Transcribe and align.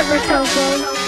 Whatever, 0.00 0.26
Tofu. 0.26 0.99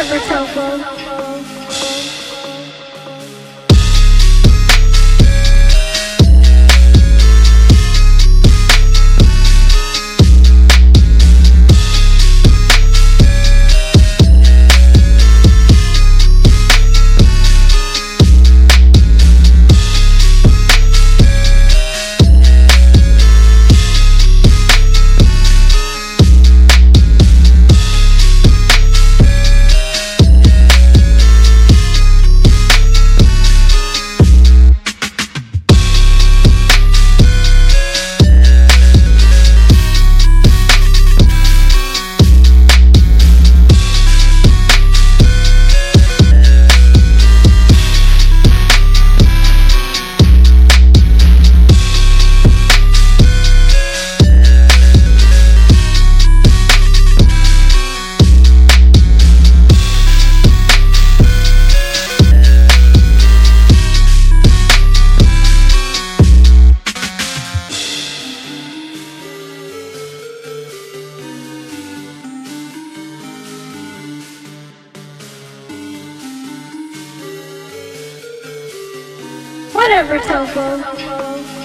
Whatever, 0.00 0.24
Tofu. 0.24 0.99
Whatever, 79.80 80.18
Tofu. 80.18 81.59